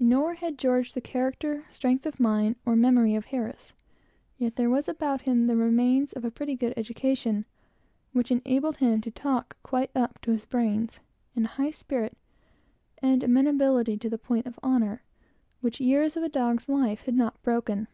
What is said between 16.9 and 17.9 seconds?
had not broken.